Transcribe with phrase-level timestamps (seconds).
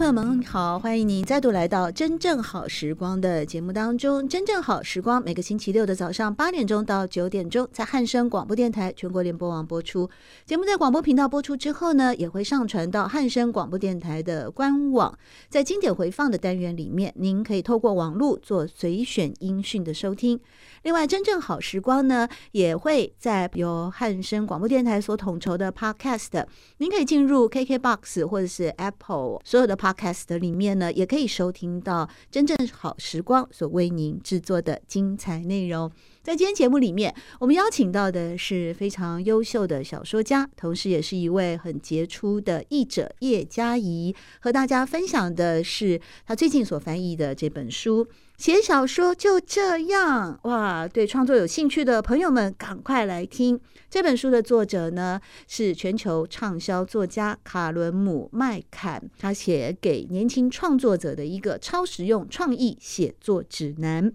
[0.00, 4.22] 朋友们好，欢迎您再度来到《真正好时光》的节目当中。
[4.26, 10.08] 《真正好时光》每个星期六的早上八点钟到九点钟，在汉声广播电台全国联播网播出。
[10.46, 15.14] 节目在广播频道播出之后呢，也会上传到汉声广播电台的官网。
[15.50, 20.40] 在经典回放的单元里面，您可以透过网络做随选音讯的收听。
[20.84, 26.46] 另外，《真正好时光》呢，也会在由汉声广播电台所统筹的 Podcast，
[26.78, 29.89] 您可以进入 KKBOX 或者是 Apple 所有的 Pod。
[29.90, 35.90] Podcast 里面呢，也可以收听到真正好时光所为您制作的精彩内容。
[36.22, 48.06] 在今天节目里面，我们邀请到的是非常优秀的小说家，同时也是一位很杰出的译者叶嘉仪，和大家分享的是他最近所翻译的这本书。
[48.40, 50.88] 写小说就这样哇！
[50.88, 53.60] 对创作有兴趣的朋友们，赶快来听
[53.90, 64.10] 这本书的作者呢，是全球畅销作家卡伦姆麦坎，他写给年轻创作者的一个超实用创意写作指南。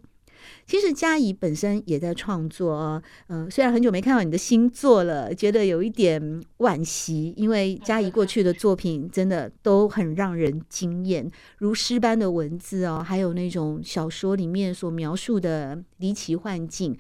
[0.66, 16.97] 其实佳怡本身也在创作哦，嗯，虽然很久没看到你的新作了，觉得有一点惋惜，因为佳怡过去的作品真的都很让人惊艳，如诗般的文字哦，还有那种小说里面所描述的离奇幻境。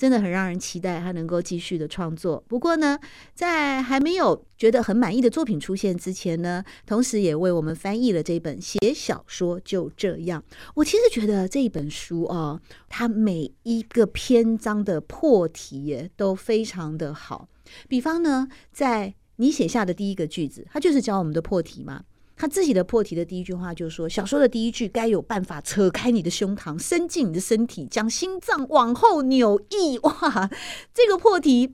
[0.00, 2.42] 真的很让人期待他能够继续的创作。
[2.48, 2.98] 不过呢，
[3.34, 10.40] 在还没有觉得很满意的作品出现之前呢，同时也为我们翻译了这本《写小说就这样》。
[10.74, 17.50] 我其实觉得这一本书哦，它每一个篇章的破题也都非常的好。
[17.86, 22.04] 比方呢，在你写下的第一个句子，它就是教我们的破题嘛。
[22.40, 30.50] 他自己的破题的第一句话就是说：“小说的第一句该有办法扯开你的胸膛，伸进你的身体，将心脏往后扭一。”哇，
[30.94, 31.70] 这个破题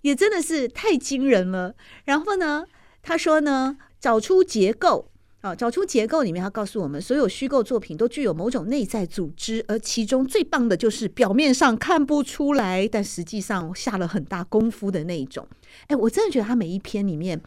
[0.00, 1.74] 也真的是太惊人了。
[2.06, 2.64] 然后呢，
[3.02, 5.10] 他说呢，找出结构
[5.42, 15.46] 啊，找出结构里面，他告诉我们，所有虚构作品都具有某种内在组织，而其中最棒的就是表面上看不出来，但实际上下了很大功夫的那一种。
[15.88, 17.38] 哎，我真的觉得他每一篇里面。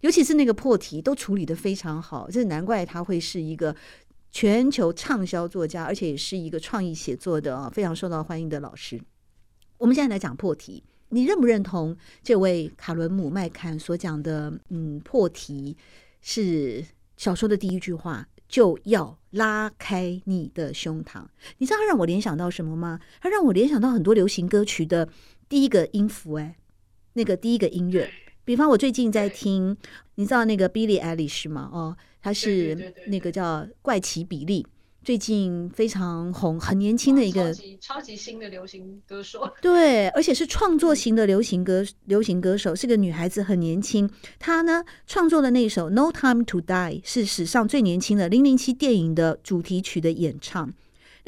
[0.00, 3.74] 尤其是那个破题都处理得非常好，这难怪他会是一个
[4.30, 9.00] 全球畅销作家，而且也是一个创意写作的非常受到欢迎的老师。
[9.78, 14.52] 我们现在来讲破题，你认不认同这位卡伦姆麦坎所讲的？
[14.68, 15.76] 嗯，破题
[16.20, 16.84] 是
[17.16, 21.24] 小说的第一句话，就要拉开你的胸膛。
[21.58, 23.00] 你知道他让我联想到什么吗？
[23.20, 25.08] 他让我联想到很多流行歌曲的
[25.48, 26.56] 第一个音符，哎，
[27.14, 28.10] 那个第一个音乐。
[28.48, 29.76] 比方我最近在听，
[30.14, 31.68] 你知道那个 Billie Eilish 吗？
[31.70, 34.66] 哦，她是那个叫怪奇比利，
[35.04, 39.46] 最近非常红，很年轻的一个超级超级新的流行歌手。
[39.60, 44.08] 对，而且是创作型的流行歌流行歌手，是个女孩子，很年轻。
[44.38, 50.72] 她呢创作的那首《No Time to Die》是史上最年轻的《零零七》电影的主题曲的演唱。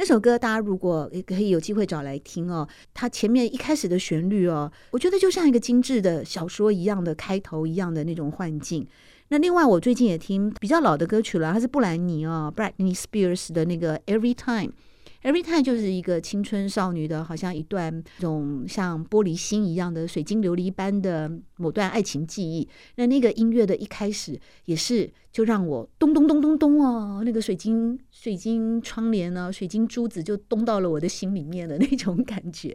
[0.00, 8.88] 那首歌，大家如果可以有机会找来听哦，它前面一开始的旋律哦，我觉得就像一个精致的小说一样的开头一样的那种幻境。
[9.28, 14.72] 那另外，我最近也听比较老的歌曲了，它是布兰妮哦，Britney Spears 的那个 Every Time。
[15.22, 22.66] Every time 就是一个青春少女的，好像一段这种像玻璃心一样的水晶琉璃般的某段爱情记忆。
[22.96, 32.74] 那那个音乐的一开始也是就让我咚咚咚咚咚哦，那个水晶水晶窗帘呢，水晶珠子就咚到了我的心里面的那种感觉。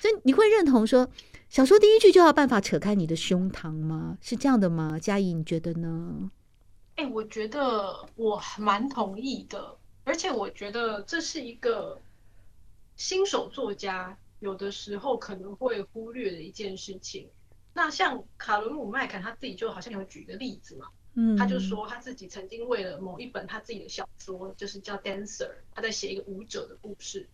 [0.00, 1.08] 所以你会认同说，
[1.48, 4.18] 小说第一句就要办法扯开你的胸膛吗？
[4.20, 4.98] 是这样的吗？
[4.98, 6.28] 佳怡，你觉得呢？
[6.96, 9.76] 哎、我觉得我蛮同意的。
[10.04, 12.00] 而且我觉得这是一个
[12.96, 17.28] 新手作家有的时候可能会忽略的一件事情。
[17.72, 27.28] 那像卡伦姆麦肯他自己就好像有举一个例子嘛，嗯，他就说他自己曾经为了某一本他自己的小说，就是叫《Dancer》，他在写一个舞者的故事。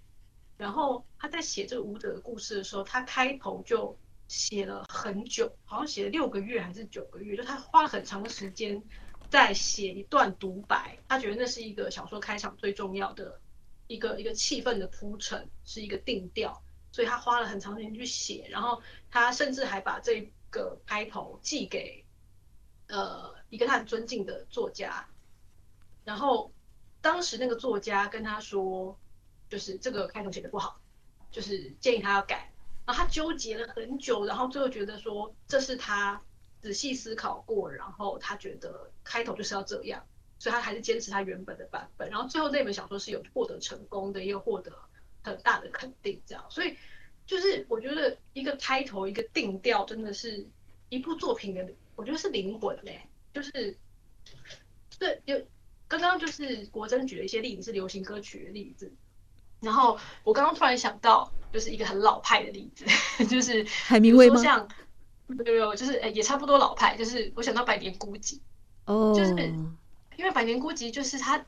[0.56, 3.96] 然后他在写这个舞者的故事的时候，他开头就
[4.28, 8.82] 写了很久，好像写了六个月还是九个月，就他花了很长的时间。
[9.30, 13.40] 在写一段独白，他觉得那是一个小说开场最重要的
[13.86, 18.48] 一个一个气氛的铺陈，是一个定调，所以他花了很长时间去写。
[18.50, 22.04] 然后他甚至还把这个开头寄给
[22.88, 25.08] 呃一个他很尊敬的作家，
[26.04, 26.52] 然后
[27.00, 28.98] 当时那个作家跟他说，
[29.48, 30.80] 就是这个开头写的不好，
[31.30, 32.52] 就是建议他要改。
[32.84, 36.20] 然后他纠结了很久，然后最后觉得说这是他
[36.62, 40.04] 仔细思考过，然后他觉得开头就是要这样，
[40.38, 42.10] 所以他还是坚持他原本的版本。
[42.10, 44.72] 然后最后那本小说是有获得成功的，也有获得
[45.22, 46.44] 很大的肯定，这样。
[46.50, 46.76] 所以
[47.26, 50.46] 就是我觉得一个开头一个定调，真的是
[50.88, 51.66] 一部作品的，
[51.96, 53.00] 我觉得是灵魂嘞。
[53.32, 53.76] 就是
[54.98, 55.40] 对，有
[55.86, 58.92] 刚刚就是国珍举了一些例子，是流行歌曲的例子。
[59.60, 62.84] 然后我刚刚突然想到，就是一个很老派的例子，
[63.26, 64.42] 就是海明威吗？
[64.42, 64.68] 像
[65.30, 66.96] 没有就是也差不多老派。
[66.96, 68.34] 就是我想到《百年孤寂》，
[68.86, 69.30] 哦，就是
[70.16, 71.44] 因为《百年孤寂》就是他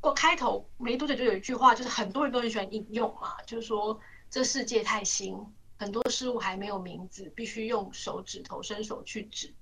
[0.00, 3.98] 过开头没多久就有一句话，就是很多人都很喜欢引用嘛，就是说
[4.30, 5.36] 这世界太新，
[5.78, 9.52] 很多事物还没有名字，必须用手指头伸手去指。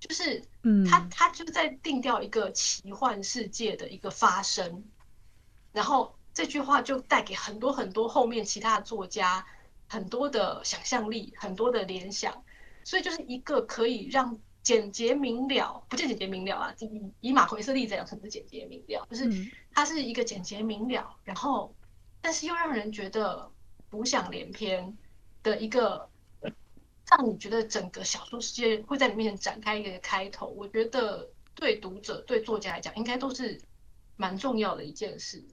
[0.00, 4.84] 就是嗯，他他就在定调一个奇幻世界的一个发生，
[5.72, 6.14] 然后。
[6.34, 9.44] 这句话就带给很多很多后面其他的作家
[9.86, 12.42] 很多的想象力，很多的联想，
[12.84, 19.06] 所以就是一个可以让简洁明了，不见简洁明了啊，以以马奎斯例子来讲，什么是简洁明了？
[19.10, 21.74] 就是它是一个简洁明了，然后
[22.20, 23.50] 但是又让人觉得
[23.90, 24.96] 浮想联翩
[25.42, 26.08] 的一个，
[27.10, 30.46] 让你觉得整个小说世界会在你面前展开一个开头。
[30.46, 33.60] 我觉得对读者对作家来讲，应该都是
[34.16, 35.44] 蛮重要的一件事。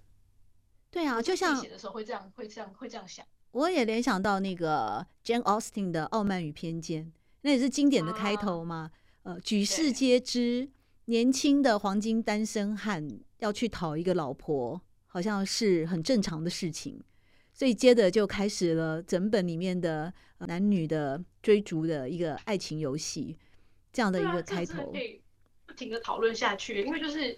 [0.92, 3.26] 对啊，就像写的时候会这样，会这样，会这样想。
[3.52, 7.06] 我也联想到那个 Jane Austen 的《傲慢与偏见》，
[7.42, 8.92] 那也是经典的开头嘛。
[9.24, 10.70] 啊、呃，举世皆知，
[11.06, 13.08] 年轻的黄金单身汉
[13.40, 17.02] 要去讨一个老婆，好像是很正常的事情。
[17.54, 23.38] 所以接着就开始了整本里面的男女的追逐的一个爱情游戏，
[23.92, 24.92] 这样的一个开头。
[24.92, 25.22] 可以
[25.66, 27.38] 不停的讨论下去，因为就是。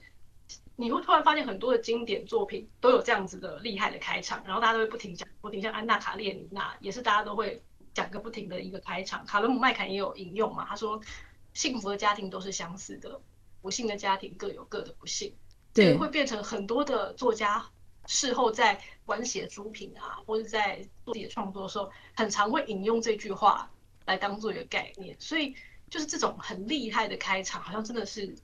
[0.78, 7.62] 你会突然发现很多的经典作品都有这样子的厉害的开场，然后大家都会不停讲不停，像安娜卡列尼娜也是大家都会
[7.94, 9.26] 讲个不停的一个开场。
[9.26, 11.02] 卡伦姆麦坎也有引用嘛，他说
[11.54, 13.22] 幸福的家庭都是相似的，
[13.62, 15.34] 不幸的家庭各有各的不幸。
[15.74, 17.66] 对，会变成很多的作家
[18.06, 23.72] 事后在管写书评啊，或者在做自己的创作的时候，很常会引用这句话
[24.06, 25.16] 来当做一个概念。
[25.20, 25.56] 所以
[25.90, 28.36] 就是这种很厉害的开场，好像真的是。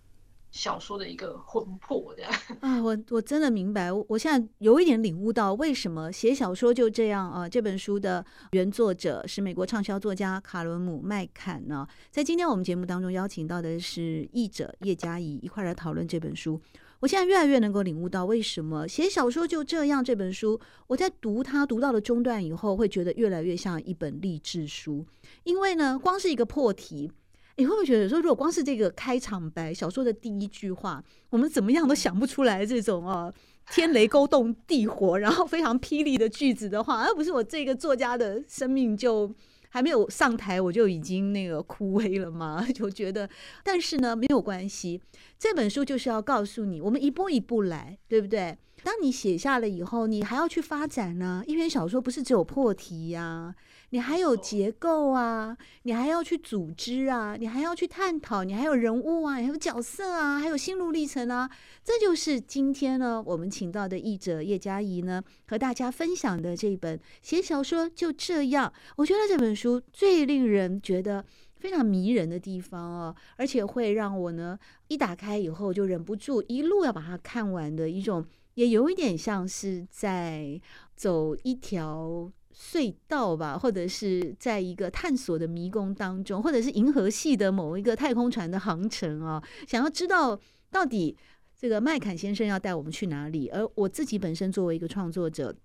[0.49, 7.47] 小说的一个魂魄，这样 啊，我我真的明白，我现在有一点领悟到为什么写小说就这样啊。
[7.47, 11.85] 这本书的原作者是美国畅销作家卡伦姆麦坎呢。
[12.09, 16.59] 在今天我们节目当中邀请到的是译者叶嘉怡，一块来讨论这本书。
[16.99, 20.03] 我现在越来越能够领悟到为什么写小说就这样。
[20.03, 25.05] 这本书我在读它读到了中段以后，会觉得越来越像一本励志书，
[25.43, 27.11] 因为呢，光是一个破题。
[27.57, 33.33] 你会不会觉得说，如果光是这个开场白，小说的第一句话，我们怎么样都想不出来这种啊，
[33.71, 39.33] 天雷勾动地火，然后非常霹雳的句子的话，而不是我这个作家的生命就
[39.69, 42.63] 还没有上台，我就已经那个枯萎了嘛？
[42.71, 43.27] 就觉得，
[43.63, 45.01] 但是呢，没有关系，
[45.39, 48.55] 这本书就是要告诉你，我们一步一步来，对不对？
[48.83, 51.43] 当你写下了以后，你还要去发展呢。
[51.47, 53.55] 一篇小说不是只有破题呀。
[53.91, 61.49] 你还有结构啊，你还要去组织啊，你还要去探讨，你还有人物啊，还有角色啊，还有心路历程啊，
[61.85, 68.73] 这就是今天呢，我们请到的译者叶嘉怡呢，和大家分享的这一本写小说就这样。
[68.97, 71.23] 我觉得这本书最令人觉得
[71.55, 78.25] 非常迷人的地方哦，而且会让我呢一打开以后就忍不住一路要把它看完的一种，
[78.55, 80.59] 也有一点像是在
[80.93, 82.29] 走一条。
[82.59, 90.39] 隧道吧，或者是在一个探索的迷宫当中，或者是银河系的某一个太空船的航程啊，想要知道
[90.71, 91.15] 到底
[91.55, 93.47] 这个麦坎先生要带我们去哪里？
[93.49, 95.55] 而我自己本身作为一个创作者，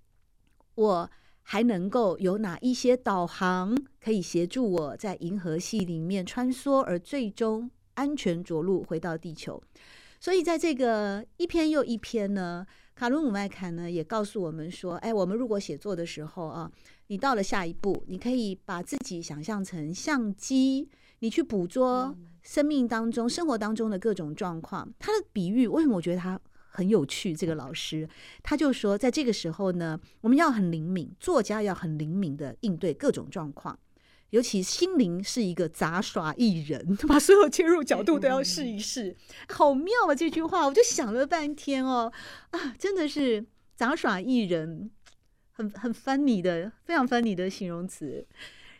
[0.74, 9.62] 我还能够有哪一些导航可以协助我在银河系里面穿梭，而最终安全着陆回到地球？
[10.20, 12.66] 所以在这个一篇又一篇呢。
[12.94, 16.70] 卡伦姆麦坎呢也告诉我们说：“哎，我们如果写作的时候啊，
[17.08, 20.88] 你到了下一步，你可以把自己想象成相机，
[21.20, 24.92] 你去捕捉生命当中、生活当中的各种状况。
[24.98, 27.34] 他的比喻为什么我觉得他很有趣？
[27.34, 28.08] 这个老师
[28.42, 33.78] 他就说，在这个时候呢，我们要很灵敏，作家要很灵敏的应对各种状况。”
[34.32, 39.14] 尤其心灵是一个杂耍艺人， 把所有切入角度都要试一试，
[39.50, 40.14] 好妙啊！
[40.14, 42.10] 这句话我就想了半天哦，
[42.50, 44.90] 啊，真的是杂耍艺人，
[45.50, 48.26] 很很 funny 的，非常 funny 的形容词。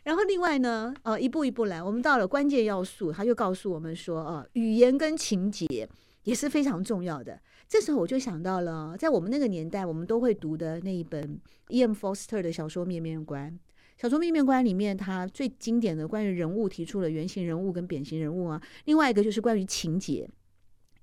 [0.05, 5.87] 然后另外呢，呃，一步一步来，我们到了关键要素，他就告诉我们说，呃，语言跟情节
[6.23, 7.39] 也是非常重要的。
[7.69, 11.91] 这时候我就想到了，在我们那个年代，我们都会读的那一本 E.M.
[11.91, 13.51] Forster 的小说《面面观》。
[13.95, 18.61] 小说《面面观》里面，它最经典的关于人物提出了原型人物跟扁形人物啊。
[18.85, 20.29] 另外一个就是关于情节。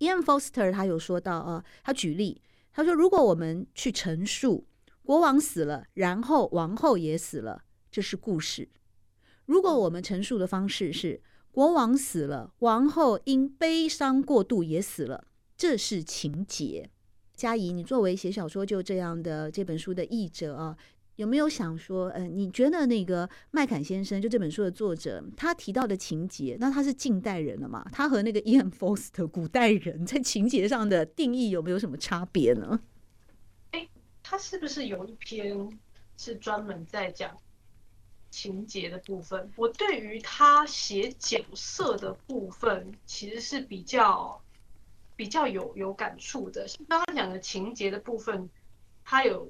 [0.00, 2.40] emfoster 他有说到啊，他举例，
[2.73, 4.66] 他说，如果我们去陈述
[5.02, 8.68] 国王死了，然后王后也死了，这是故事；
[9.47, 16.90] 如果我们陈述的方式是国王死了，王后因悲伤过度也死了，这是情节。
[17.35, 20.76] 佳怡，你作为写小说就这样的这本书的译者啊。
[21.21, 27.87] 有没有想说，呃，你觉得那个麦坎先生就这本书的作者，他提到的情节，那他是近代人了嘛？
[27.93, 28.69] 他和那个 E.M.
[28.71, 32.81] Forster 古代人在情节上的定义有没有什么差别呢？
[33.73, 33.87] 哎，
[34.23, 35.79] 他是不是有一篇
[36.17, 37.37] 是专门在讲
[38.31, 39.53] 情节的部分？
[39.57, 44.41] 我对于他写角色的部分，其实是比较
[45.17, 46.67] 比较有有感触的。
[46.89, 48.49] 刚刚讲的情节的部分，
[49.05, 49.47] 他有。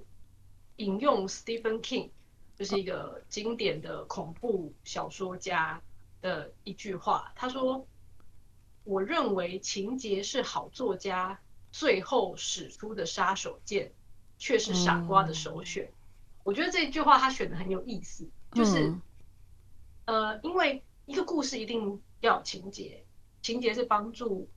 [0.81, 2.09] 引用 Stephen King，
[2.57, 5.79] 就是一个经典的恐怖小说家
[6.23, 7.87] 的一句话，他说
[8.85, 11.39] ：“我认为情节是好作家
[11.71, 13.91] 最后使出的杀手锏，
[14.39, 15.93] 却是傻瓜的首选。”
[16.45, 18.95] 我觉得这句话他选的很有意思，就是
[20.07, 23.05] 呃，因为一个故事一定要有情节，
[23.43, 24.49] 情节是帮助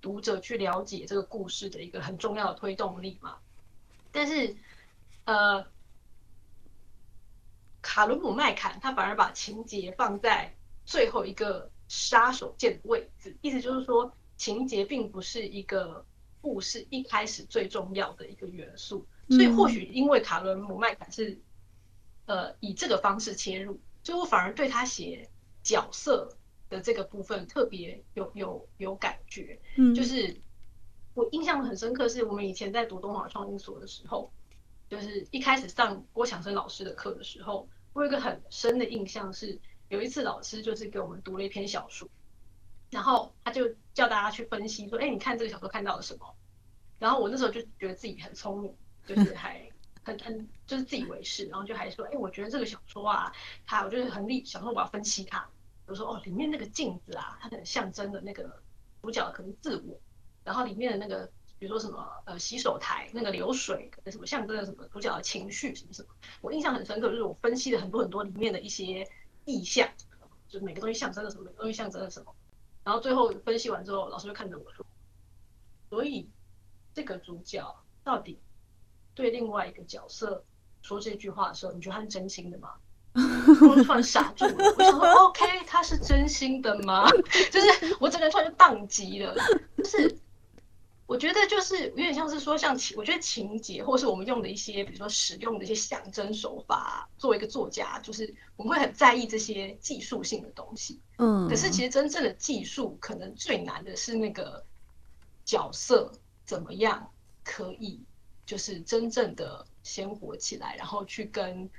[0.00, 3.36] 读者去了解这个故事的一个很重要的推动力嘛，
[4.10, 4.56] 但是。
[5.26, 5.66] 呃，
[7.82, 10.54] 卡伦姆麦坎他反而把情节放在
[10.84, 16.06] 最后一个杀手锏的位置，意思就是说，情节并不是一个
[16.40, 19.04] 故事一开始最重要的一个元素。
[19.28, 21.36] 所以或许因为卡伦姆麦坎是
[22.26, 25.28] 呃以这个方式切入，所以我反而对他写
[25.64, 26.36] 角色
[26.68, 29.60] 的这个部分特别有有有感觉。
[29.74, 30.40] 嗯，就是
[31.14, 34.30] 我印象很深刻，是我们以前在读东华创新所的时候。
[34.88, 42.08] 就是一开始上郭强生老师的课的时候，我有一个很深的印象是，有一次老师就是给我们读了一篇小说，
[42.90, 46.36] 然后他就叫大家去分析说，哎，你看这个小说看到了什么？
[46.98, 48.74] 然后我那时候就觉得自己很聪明，
[49.06, 49.68] 就是 还
[50.04, 53.32] 很很就是自以为是，然后就还说，哎，我觉得这个小说啊，
[53.66, 55.48] 它我就是很厉，想说我要分析它，
[55.86, 58.62] 我说哦，里面那个镜子啊，它很象征的那个
[59.02, 59.98] 主角可能自我，
[60.44, 61.28] 然后里面的那个。
[61.58, 66.08] 比如说什么呃洗手台那个流水，什么象征的什么主角的情绪什么什么，
[66.42, 69.08] 我印象很深刻，就是我分析了很多很多里面的一些
[69.46, 69.88] 意象，
[70.48, 72.34] 就是每个东西象征了什么，每个东西象征了什么，
[72.84, 74.84] 然后最后分析完之后，老师就看着我说，
[75.88, 76.28] 所以
[76.92, 78.38] 这个主角到底
[79.14, 80.44] 对另外一个角色
[80.82, 82.74] 说这句话的时候，你觉得他是真心的吗？
[83.16, 87.10] 我突然傻住了，我想说 OK，他是真心的吗？
[87.50, 89.34] 就是我整个人突然就宕机了，
[89.78, 90.18] 就是。
[91.06, 100.98] 我觉得就是有点像是说，像情，我觉得情节，或是我们用的一些，比如说使用的一些象征手法，作为一个作家，就是我们会很在意这些技术性的东西。
[101.18, 101.48] 嗯。
[101.48, 104.64] 可是其实真正的技术，可能最难的是那个
[105.44, 106.10] 角色
[106.44, 107.08] 怎么样
[107.44, 108.00] 可以，
[108.44, 111.70] 就是真正的鲜活起来，然后去跟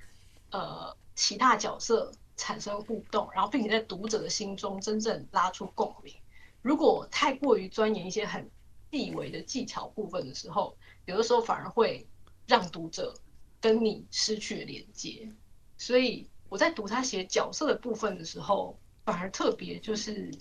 [0.51, 6.15] 呃其他角色产生互动，然后并且在读者的心中真正拉出共鸣。
[6.61, 8.49] 如果太过于钻研一些很
[8.91, 12.07] 细微的技巧部分的时候，有的时候反而会
[12.45, 13.13] 让读者
[13.59, 15.29] 跟你失去了连接。
[15.77, 20.31] 所以我在读他写角色的部分的时候，反而特别就是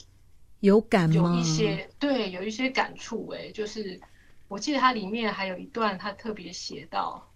[0.61, 3.29] 有感，有一些对，有一些感触。
[3.29, 4.01] 哎，就是
[4.49, 7.31] 我记得他里面还有一段，他特别写到。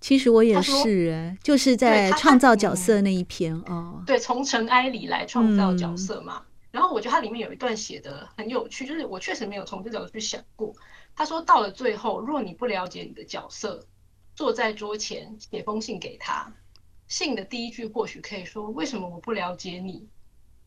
[0.00, 4.02] 其实我也是，哎，就是在创造角色那一篇哦。
[4.04, 6.42] 对，从尘埃里来创造角色嘛。
[6.44, 10.72] 嗯然后我觉得它里面有一段写的很有趣，就是我确实没有从这角度去想过。
[11.16, 13.84] 他说到了最后，若你不了解你的角色，
[14.36, 16.52] 坐在桌前写封信给他，
[17.08, 20.08] 信的第一句或许可以说：“为什么我不了解你？”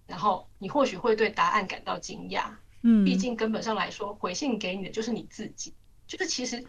[0.05, 2.47] 然后你或许会对答案感到惊讶。
[2.81, 5.73] 嗯，毕竟根本上来说，回信给你的就是你自己。
[6.05, 6.61] 就是其实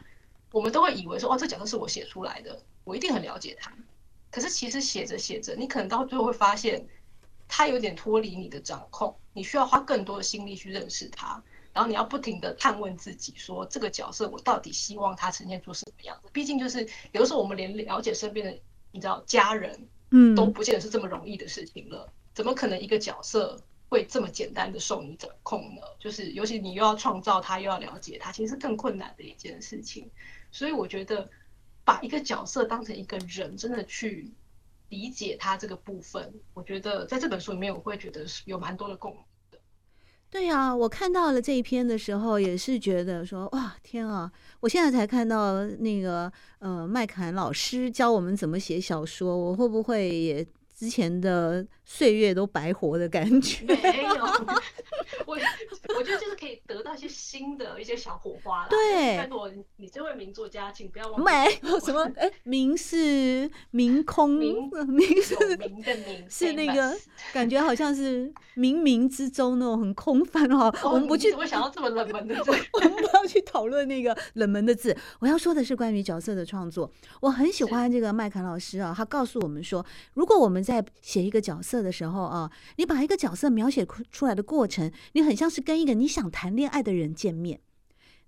[0.52, 3.72] 我们都会以为说：“哦，这角色是我写出来的，我一定很了解他。”
[4.30, 6.86] 可是其实写着写着，你可能到最后会发现。
[7.46, 16.28] 他有点脱离你的掌控，你需要花更多的心力去认识他，然后你要不停的探问自己，说这个角色我到底希望他呈现出什么样子？
[16.32, 18.58] 毕竟就是有的时候我们连了解身边的
[18.90, 22.12] 你知道家人，嗯，都不见得是这么容易的事情了。
[22.32, 25.82] 怎么可能一个角色会这么简单的受你掌控呢？
[25.98, 30.10] 就是尤其你又要创造他，又要了解他，其实是更困难的一件事情。
[30.50, 31.28] 所以我觉得
[31.84, 34.32] 把一个角色当成一个人，真的去。
[34.94, 36.32] 理解他这个部分。
[36.54, 39.20] 我觉得在这本书里面，我会觉得是有蛮多的共鸣
[39.50, 39.58] 的。
[40.30, 44.30] 对啊，我看到了这一篇的时候，也是觉得说，哇，天啊！
[44.60, 50.46] 我现在才看到那个呃，麦坎老师教我们怎么写小说，我会不会也？
[50.74, 54.14] 之前的岁月都白活的感觉， 没有，
[55.24, 55.38] 我
[55.96, 58.66] 我觉得就是可以得到一些新的一些小火花。
[58.68, 61.24] 对，拜托你这位名作家，请不要忘记。
[61.24, 64.70] 没有什么，哎，名是明空，名
[65.22, 66.96] 是名的名，是那个
[67.32, 70.72] 感觉好像是冥冥之中那种很空泛哈。
[70.82, 74.96] 我们不去，我想要这么冷门的字，我们不要去讨论那个冷门的字。
[75.20, 76.90] 我要说的是关于角色的创作，
[77.20, 87.60] 我很喜欢这个麦肯老师啊，他告诉我们说，如果我们在写一个角色的时候啊，你把一个角色描写出来的过程，你很像是跟一个你想谈恋爱的人见面。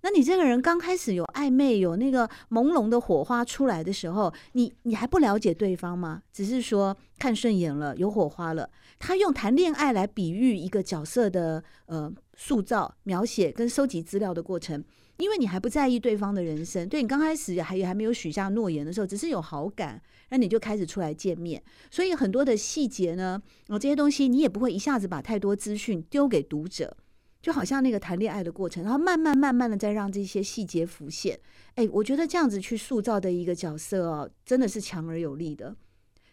[0.01, 6.21] 那你这个人刚开始有暧昧，有那个朦胧的火花出来的时候，你你还不了解对方吗？
[6.31, 8.69] 只是说看顺眼了，有火花了。
[8.99, 14.83] 他用谈恋爱来比喻一个角色的呃塑造、描写跟收集资料的过程。
[15.17, 26.95] 因为你还不在意对方的人生，对你刚开始还也还没有许下诺言的时候，只是有好感，那你就开始出来见面，所以很多的细节呢，哦，这些东西你也不会一下子把太多资讯丢给读者，
[27.41, 31.39] 就好像那个谈恋爱的过程，然后慢慢慢慢的再让这些细节浮现。
[31.75, 35.75] 哎，我觉得这样子去塑造的一个角色哦，真的是强而有力的。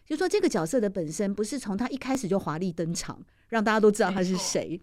[0.05, 4.79] 就说这个角色的本身不是从他一开始就华丽登场，让大家都知道他是谁。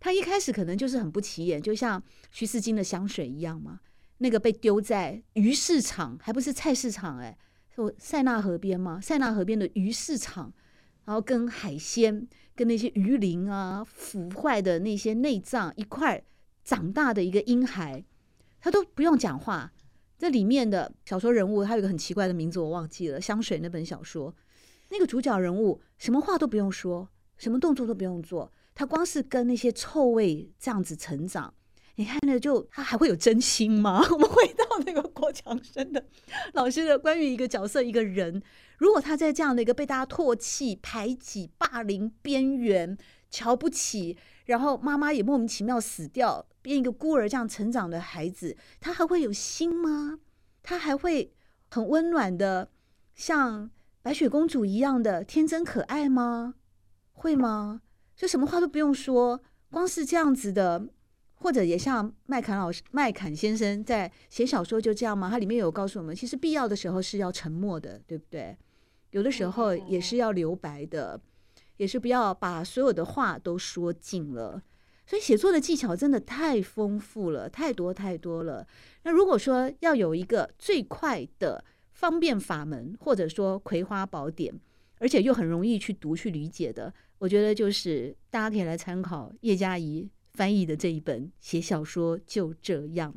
[0.00, 3.80] 他一开始可能就是很不起眼，就像徐世金的香水一样嘛。
[4.18, 7.38] 那个被丢在鱼市场，还不是菜市场哎，
[7.74, 10.52] 说塞纳河边嘛，塞纳河边的鱼市场，
[11.04, 16.20] 然后跟海鲜、跟那些鱼鳞啊、腐坏的那些内脏一块
[16.64, 18.04] 长大的一个婴孩，
[18.60, 19.72] 他都不用讲话。
[20.18, 23.20] 这里面的小说人物，他有一个很奇怪的名字，我忘记了。
[23.20, 24.34] 香水那本小说，
[24.90, 28.52] 那个主角人物什么话都不用说，什么动作都不用做。
[28.78, 31.52] 他光是跟那些臭味这样子成长，
[31.96, 32.38] 你看呢？
[32.38, 34.06] 就他还会有真心吗？
[34.08, 36.06] 我们回到那个郭强生的
[36.52, 38.40] 老师的关于一个角色、一个人，
[38.78, 42.96] 如果他在这样的一个被大家唾弃、排挤、霸凌边缘、
[43.28, 50.20] 瞧不起，然后妈妈也莫名其妙死掉，变一个孤儿这样成长的孩子，他还会有心吗？
[50.62, 51.34] 他还会
[51.68, 52.70] 很温暖的，
[53.16, 56.54] 像白雪公主一样的天真可爱吗？
[57.10, 57.80] 会吗？
[58.18, 60.88] 就什么话都不用说，光是这样子的，
[61.36, 65.30] 或者也像麦坎老师、麦坎先生在写小说就这样吗？
[65.30, 68.58] 他里面有告诉我们，其实必要的时候是要沉默的，对不对？
[69.12, 71.20] 有的时候也是要留白的，
[71.76, 74.60] 也是不要把所有的话都说尽了。
[75.06, 78.66] 所以写作的技巧真的太丰富了，太多太多了。
[79.04, 84.52] 那如果说要有一个最快的方便法门，或者说葵花宝典，
[84.98, 86.92] 而且又很容易去读去理解的。
[87.18, 93.12] 我觉得就是大家可以来参考叶嘉怡翻译的这一本《写小说就这样》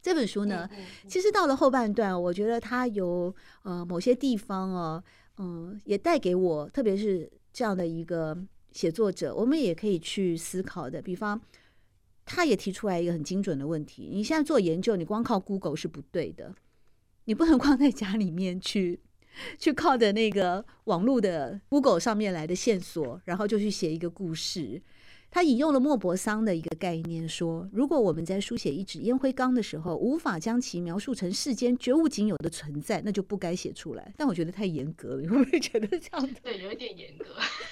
[0.00, 0.68] 这本书呢。
[1.08, 5.02] 其实到了后半段，我觉得它有呃某些地方哦，
[5.38, 8.38] 嗯，也带给我，特别是这样的一个
[8.70, 11.02] 写作者，我们也可以去思考的。
[11.02, 11.40] 比方，
[12.24, 16.54] 他也提出来一个很精准的问题：你现在做研究，你光靠 Google 是不对的，
[17.24, 19.00] 你不能 光在家里面去。
[19.58, 24.82] 去靠着那个网络的 Google 上面来的线索，然后就去写一个故事。
[25.28, 34.14] 他引用了莫泊桑的一个概念，说：如果我们在书写一纸烟灰缸的时候，无法将其描述成世间绝无仅有的存在，那就不该写出来。
[34.16, 36.28] 但我觉得太严格了，你会不会觉得这样？
[36.42, 37.24] 对，有一点严格。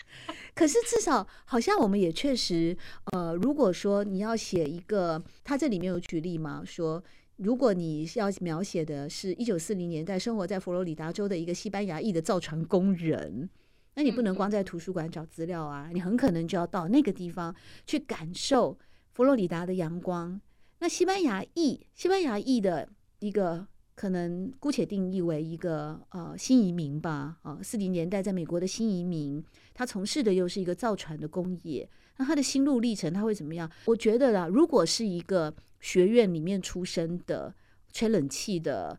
[0.55, 2.77] 可是至少好像我们也确实，
[3.12, 6.62] 呃，如果说你要写一个，他这里面有举例吗？
[6.66, 7.03] 说。
[7.37, 13.49] 如果你要描写的是一九四零年代生活在佛罗里达州的一个西班牙裔的造船工人，
[13.94, 17.53] 那你不能光在图书馆找资料啊，你很可能就要到那个地方
[17.87, 18.79] 去感受
[19.11, 20.40] 佛罗里达的阳光。
[20.79, 23.66] 那西班牙裔，西班牙裔的一个
[23.97, 29.42] 可能姑且定义为一个呃新移民吧，啊，四零年代在美国的新移民，
[29.73, 33.68] 他从事的又是一个造船的工业，那他的心路历程他会怎么样？
[33.87, 35.53] 我觉得啦，如果是一个。
[35.85, 37.55] 学院里面出身的，
[37.92, 38.99] 吹冷气的，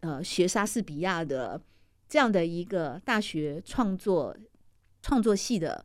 [0.00, 1.60] 呃，学莎士比亚的
[2.08, 4.34] 这样的一个大学创作
[5.02, 5.84] 创作系的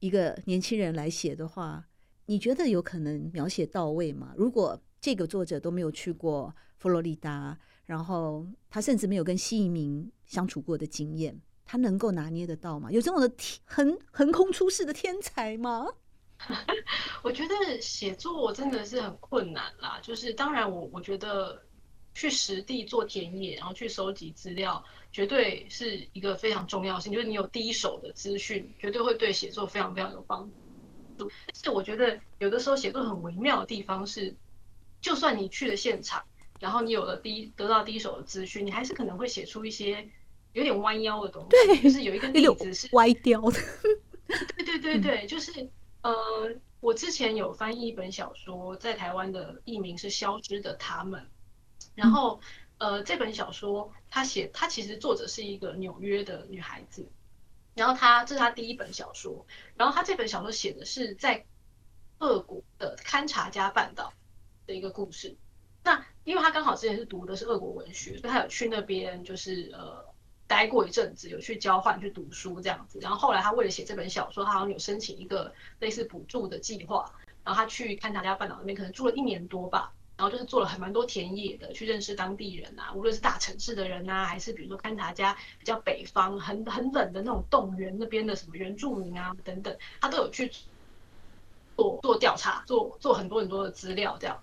[0.00, 1.88] 一个年轻人来写的话，
[2.26, 4.34] 你觉得有可能描写到位吗？
[4.36, 12.92] 如果这个作者都没有去过佛罗里达，然后他甚至没有跟新移民相处过的经验，他能够拿捏得到吗？
[12.92, 15.86] 有这种的天横横空出世的天才吗？
[17.22, 19.98] 我觉得写作真的是很困难啦。
[20.02, 21.60] 就是当然我，我我觉得
[22.14, 27.12] 去实地做田野，然后去收集资料，绝对是一个非常重要性。
[27.12, 30.48] 就是你有第一手的资讯，绝对会对写作非常非常有帮
[31.16, 31.30] 助。
[31.46, 34.34] 但是我觉得有的时候写作很微妙的地方是，
[35.00, 36.24] 就算你去了现场，
[36.60, 40.08] 然后你有了第一得到第一手的资讯，你还是可能会写出一些
[40.52, 41.82] 有点弯腰的东西。
[41.82, 43.58] 就是有一个例子是歪掉的。
[44.56, 45.68] 对对对对，就是
[46.02, 46.12] 呃。
[46.80, 51.22] 我之前有翻译一本小说，在台湾的译名是《消失的他们》，
[51.94, 52.40] 然后
[52.78, 57.10] 呃，这本小说他写，他其实作者是一个纽约的女孩子，
[57.74, 61.44] 然后她这是她第一本小说，然后她这本小说写的是在
[62.20, 64.12] 俄国的勘察加半岛
[64.66, 65.36] 的一个故事。
[65.82, 70.06] 那因为他刚好之前是读的是俄国文学，所以他有去那边就是呃。
[70.48, 77.12] 待过一阵子，有去交换去读书这样子，然后后来他为了写这本小说，他好像有申请一个类似补助的计划，
[77.44, 90.50] 然后他去勘察加半岛那边，可能住了一年多吧，然后就是做了很蛮多田野的，去认识当地人啊，无论是大城市的人啊，还是比如说勘察加比较北方很很冷的那种冻原那边的什么原住民啊等等，他都有去
[91.76, 94.42] 做做调查，做做很多很多的资料这样。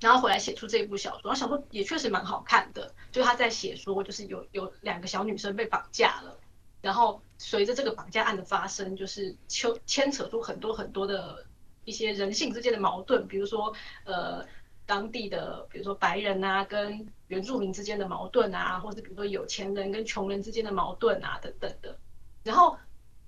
[0.00, 2.94] 然后回来写出这部小说，然后小说也确实蛮好看的。
[3.12, 6.38] 就他在写说，就是有有两个小女生被绑架了，
[6.80, 11.44] 然后随着这个绑架案的发生，就是牵牵扯出很多很多的
[11.84, 14.46] 一些人性之间的矛盾，比如说呃
[14.86, 21.98] 当地的比如说白人啊跟原住民之间的矛盾啊，或者比如说有钱人跟穷人之间的矛盾啊等等的。
[22.42, 22.78] 然后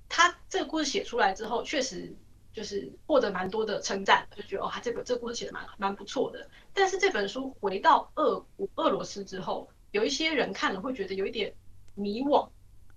[0.08, 2.16] 他这个故事写出来之后，确实。
[2.52, 6.48] 就是获得蛮多的称赞，就觉得哦，他这个这个故事写的蛮蛮不错的。
[6.74, 11.54] 但是这本书回到俄俄罗斯之后，有一些人看了会觉得有一点
[11.94, 12.48] 迷惘，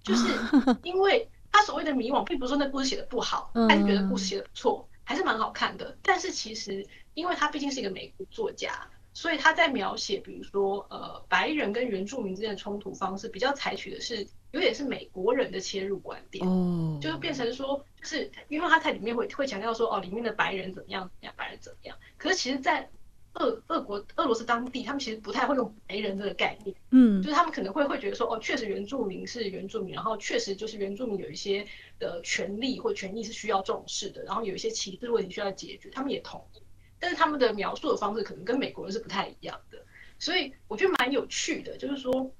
[0.03, 0.27] 就是
[0.83, 5.97] 因为他所谓的迷惘，并不是说那故事写的不好，他是觉得故事写的不错，还是蛮好看的。
[6.01, 8.89] 但是其实，因为他毕竟是一个美国作家。
[9.15, 21.97] 所以他在描写，比如说，呃，白人跟原住民之间的冲突方式，比较采取的是有点是美国人的切入观点，哦，就是变成说，就是因为他在里面会会强调说，哦，里面的白人怎么样怎么样，白人怎么样。
[22.17, 22.89] 可是其实，在
[23.35, 31.65] 俄俄国俄罗斯当地，他们其实不太会用白人这个概念，嗯，就是他们可能会会觉得说，哦，确实原住民是原住民，然后确实就是原住民有一些
[31.99, 36.59] 的权利或权益是需要重视的，然后有一些歧视问题需要解决，他们也同意。
[36.99, 39.85] 但是他们的描述的方式可能跟美国人是不太一样的，
[40.17, 41.77] 所以我觉得蛮有趣的。
[41.77, 42.31] 就是说，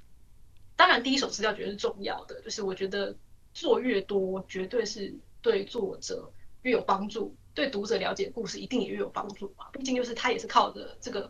[0.76, 3.16] 当然第一手资料绝对是重要的，就是我觉得
[3.54, 6.32] 做越多，绝对是对作者
[6.64, 9.68] 越有帮助，对读者了解故事一定也越有帮助嘛。
[9.74, 11.30] 毕竟就是他也是靠着这个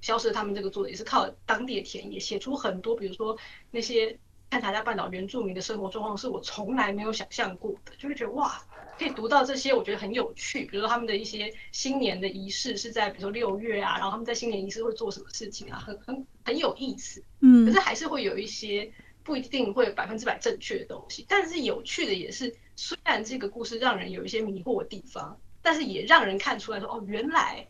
[0.00, 3.36] 消失他们这个作者，也是靠当地的田野写出很多，比如说
[3.70, 4.18] 那些
[4.50, 8.62] 勘察加半岛原住民的生活状况，是我从来没有想象过的，就会觉得哇。
[9.00, 10.66] 可以读到这些，我觉得很有趣。
[10.66, 17.24] 比如说他们的一些新年的仪式是在比如说六月啊，然后他们在新年仪式会做什么事情啊，很很很有意思。
[17.40, 21.24] 嗯，可是还是会有一些不一定会百分之百正确的东西。
[21.26, 27.66] 但是有趣的也是，虽然这个故事让人有一些迷惑的地方，但是也让人看出来说，哦，原来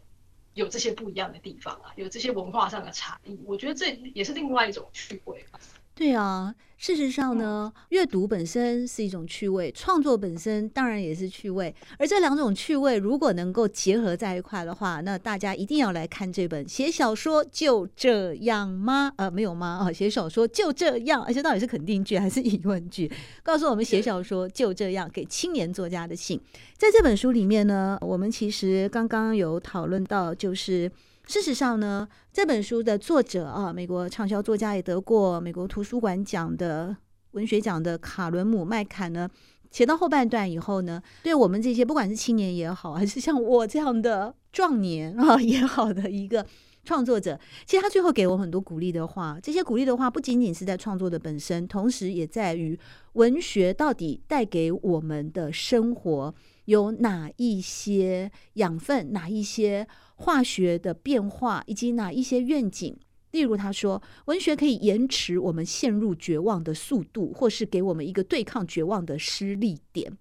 [0.54, 3.38] 有这些不一样的地方啊，有这些文化上的差异。
[3.44, 5.60] 我觉得这也是另外一种趣味吧。
[5.94, 11.74] 对啊，事实上呢，阅读本身是一种趣味，创作本身当然也是趣味。
[11.98, 19.78] 而这两种趣味如果能够结合在一块的话，那大家一定要来看这本《写小说就这样吗？》呃，没有吗？
[19.82, 23.12] 啊，写小说就这样，而且到底是肯定句还是疑问句？
[23.42, 26.40] 告诉我们，写小说就这样，给青年作家的信。
[26.78, 30.90] 在这本书里面呢，我们其实刚刚有讨论到，就是。
[31.30, 36.96] 事实上呢，这本书的作者啊，美国畅销作家也得过美国图书馆奖的
[37.30, 39.30] 文学奖的卡伦姆麦坎呢，
[39.70, 46.44] 写到后半段以后呢，对我们这些不管是青年也好，还是像我这样的壮年啊也好的一个
[46.82, 49.38] 创作者，其实他最后给我很多鼓励的话。
[49.40, 52.76] 这些鼓励的话不仅仅是在创作的本身，同时也在于
[53.12, 56.34] 文学到底带给我们的生活
[56.70, 59.86] 有哪一些养分，哪一些。
[60.22, 62.94] 化学的变化以及哪一些愿景？
[63.30, 70.12] 例如，他说，文学可以延迟我们陷入绝望的速度，或是给我们一个对抗绝望的失力点。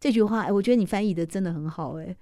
[0.00, 2.16] 这句话，哎，我觉得你翻译的真的很好，哎，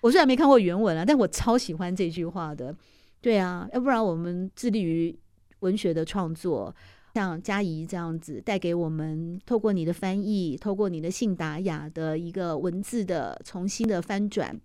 [0.00, 2.74] 我虽然没看过原文啊，但我超喜欢这句话的。
[3.20, 5.14] 对啊，要不然我们致力于
[5.58, 6.74] 文学的创作，
[7.14, 14.60] 像嘉怡这样子，带给我们透过你的翻译，透过你的信达雅的一个文字的重新的翻转。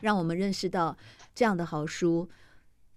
[0.00, 0.94] 让我们认识到
[1.34, 2.28] 这样的好书，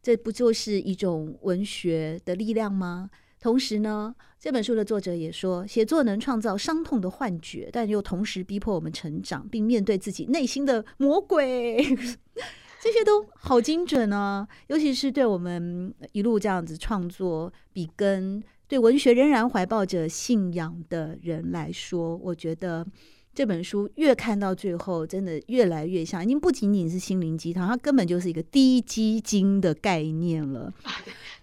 [0.01, 3.09] 这不就是一种文学的力量吗？
[3.39, 11.77] 同时呢，这本书的作者也说，写作能创造伤痛的幻觉，但又同时逼迫我们成长，并面对自己内心的魔鬼。
[12.81, 14.47] 这些都好精准啊！
[14.67, 22.85] 尤其是对我们一路这样子创作笔耕，对文学仍然怀抱着信仰的人来说，我觉得。
[23.37, 30.73] 这本书越看到最后，真的越来越像，已经不仅仅是心灵鸡汤，它根本就是一个低基金的概念了。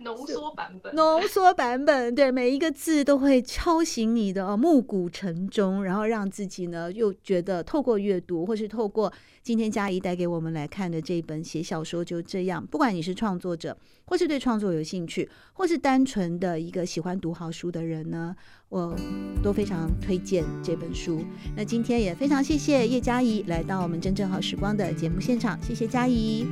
[0.00, 13.74] 浓缩版本，浓缩版本，对，每一个字都会敲醒你的哦，暮鼓晨钟，然后让自己呢又觉得透过阅读，或是透过今天嘉怡带给我们来看的这一本写小说就这样，不管你是创作者，
[14.06, 18.34] 或是对创作有兴趣，或是单纯的一个喜欢读好书的人呢，
[18.74, 18.92] 我
[19.40, 21.24] 都非常推荐这本书。
[21.54, 26.44] 那今天也非常谢谢叶嘉怡来到我们真正好时光的节目现场，谢谢嘉怡，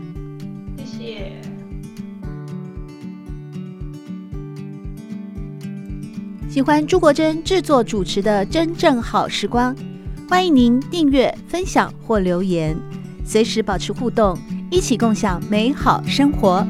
[0.76, 1.32] 谢谢。
[6.48, 9.74] 喜欢朱国珍制作主持的《真正好时光》，
[10.28, 12.76] 欢迎您订阅、分享或留言，
[13.24, 14.38] 随时保持互动，
[14.70, 16.64] 一起共享美好生活。